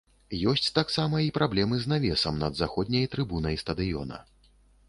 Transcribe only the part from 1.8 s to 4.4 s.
з навесам над заходняй трыбунай стадыёна.